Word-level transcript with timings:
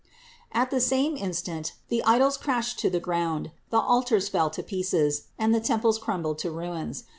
At 0.51 0.71
the 0.71 0.79
same 0.79 1.15
instant 1.15 1.73
the 1.89 2.03
idols 2.05 2.35
crashed 2.35 2.79
to 2.79 2.89
the 2.89 2.99
ground, 2.99 3.51
the 3.69 3.77
altars 3.79 4.29
fell 4.29 4.49
to 4.49 4.63
pieces, 4.63 5.25
and 5.37 5.53
the 5.53 5.61
temples 5.61 5.99
crumbled 5.99 6.39
to 6.39 6.49
ruins. 6.49 7.03